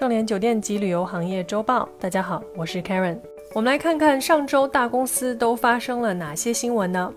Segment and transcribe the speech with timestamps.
[0.00, 3.18] 盛联酒店及旅游行业周报，大家好，我是 Karen。
[3.52, 7.12] 我们来看看上周大公司都发生了哪些新闻呢？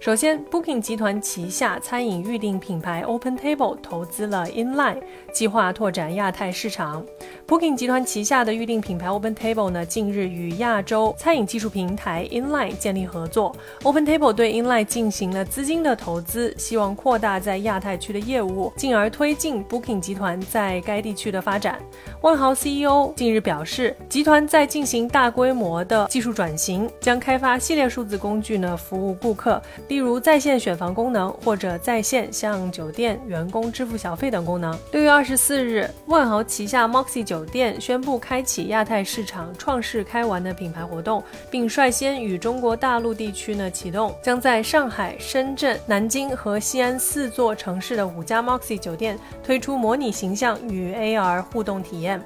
[0.00, 5.00] 首先，Booking 集团旗下餐饮预订品牌 OpenTable 投资了 Inline，
[5.32, 7.04] 计划拓展亚太市场。
[7.46, 13.54] Booking 集团旗下的预订品牌 OpenTable 呢，近日与亚洲餐饮技术平台 Inline 建立合作。
[13.82, 21.78] OpenTable 对 Inline 进行了资金的投资，希望扩大在亚太区的业务，进而推进 Booking 集团在该地区的发展。
[22.22, 29.60] 万豪 CEO 近日表示，集团在进行大规模的技术转型，将开发系列数字工具呢，服务顾客。
[29.88, 34.76] 例如在线选房功能，或者在线向酒店员工支付小费等功能。
[34.92, 52.22] 六月二十四日，万豪旗下 Moxy 酒店宣布开启亚太市场创世开玩的品牌活动，并率先与中国大陆地区呢启动，将在上海、深圳、南京和西安四座城市的五家 Moxy 酒店推出模拟形象与 AR 互动体验。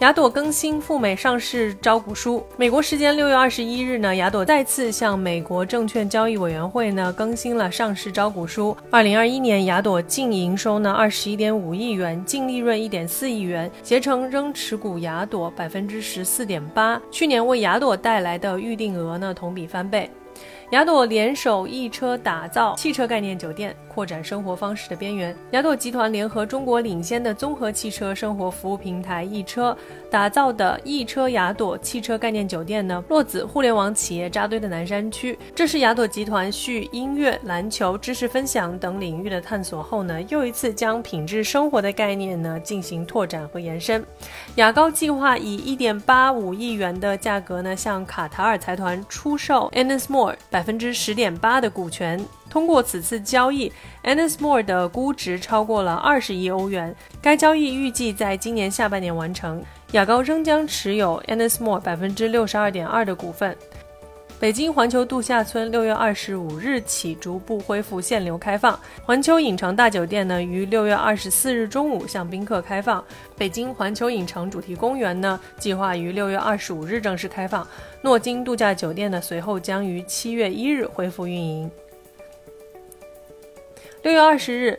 [0.00, 2.44] 雅朵更新赴美上市招股书。
[2.56, 8.76] 美国时间六月二十一日呢，雅朵再次向美国证券交易委员会呢更新了上市招股书。
[8.90, 17.00] 二零二一年，雅朵净营收呢二十一点五亿元，净利润一点四亿元，携程仍持股雅朵百分之十四点八。
[17.10, 20.10] 去年为雅朵带来的预订额呢同比翻倍。
[20.70, 25.36] 雅朵联手易车打造汽车概念酒店，扩展生活方式的边缘。
[25.50, 29.76] 雅朵集团联合中国领先的综合汽车生活服务平台易车，
[30.10, 35.38] 打造的易车雅朵汽车概念酒店呢，落子互联网企业扎堆的南山区。
[35.54, 44.04] 这是雅朵集团续音乐、篮球、知识分享等领域的探索后呢，又一次将品质生活的概念呢进行拓展和延伸。
[44.56, 50.64] 雅高计划以一点八五亿元的价格呢，向卡塔尔财团出售 Ennismore 百。
[50.64, 53.70] 分之十点八的股权，通过此次交易
[54.02, 56.96] ，Ennismore 的估值超过了二十亿欧元。
[57.20, 59.62] 该交易预计在今年下半年完成。
[59.92, 63.54] 雅高仍将持有 Ennismore 百分之六十二点二的股份。
[64.40, 68.78] 北京环球度假村六月二十五日起逐步恢复限流开放。
[69.02, 73.02] 环球影城大酒店呢，于六月二十四日中午向宾客开放。
[73.38, 77.66] 北京环球影城主题公园呢，计划于六月二十五日正式开放。
[78.02, 81.70] 诺金度假酒店呢，随后将于七月一日恢复运营。
[84.02, 84.78] 六月二十日。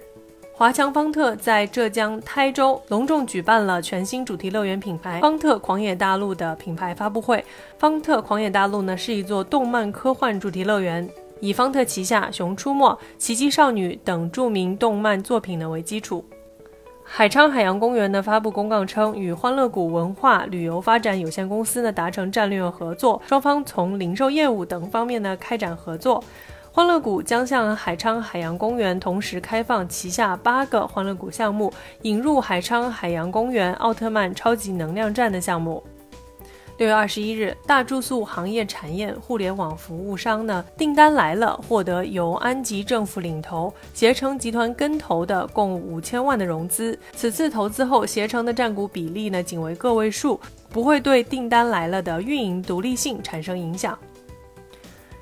[0.57, 7.43] 华强方特在浙江台州隆重举办了全新主题乐园品牌“方特狂野大陆”的品牌发布会。
[7.77, 11.05] 方特狂野大陆呢是一座动漫科幻主题乐园，
[11.41, 16.23] 以方特旗下《熊出没》《奇迹少女》等著名动漫作品呢为基础。
[17.03, 26.23] 海昌海洋公园呢发布公告称，与欢乐谷文化旅游发展有限公司呢达成战略合作，双方从零售业务等方面呢开展合作。
[26.75, 31.71] 欢乐谷将向海昌海洋公园同时开放旗下八个欢乐谷项目，
[32.01, 35.81] 引入海昌海洋公园奥特曼超级能量站的项目。
[36.77, 46.99] 六月二十一日，大住宿行业产业互联网服务商呢订单来了，获得由安吉政府领投、携程集团跟投的共五千万的融资。
[47.13, 50.37] 此次投资后，携程的占股比例呢仅为个位数，
[50.69, 53.97] 不会对订单来了的运营独立性产生影响。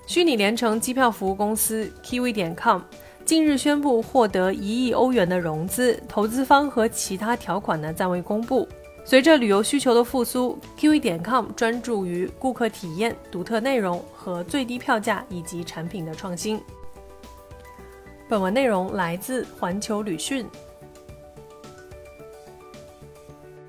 [0.06, 2.82] 虚拟联程机票服务公司 Kiwi 点 com
[3.26, 8.68] 近日宣布获得一亿欧元的融资，投资方和其他条款呢暂未公布。
[9.06, 16.62] 随着旅游需求的复苏，Kiwi 点 com 专注于顾客体验、独特内容和最低票价以及产品的创新。
[18.28, 20.46] 本文内容来自环球旅讯。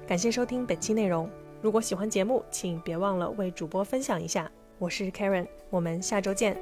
[0.06, 1.30] 感谢收听本期内容。
[1.62, 4.50] 如果喜欢节目，请别忘了为主播分享一下。
[4.78, 6.56] 我是 Karen，我们下周见。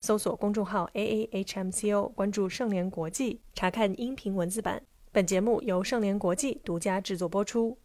[0.00, 4.82] 搜索公众号 A A H M C O，关注盛联国际，查看音频文字版。
[5.12, 7.76] 本节目由盛联国际独家制作播出。